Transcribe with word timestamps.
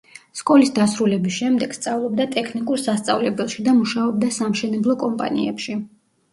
სკოლის 0.37 0.69
დასრულების 0.77 1.35
შემდეგ 1.35 1.75
სწავლობდა 1.79 2.27
ტექნიკურ 2.37 2.83
სასწავლებელში 2.87 3.69
და 3.69 3.79
მუშაობდა 3.83 4.33
სამშენებლო 4.41 4.99
კომპანიებში. 5.07 5.81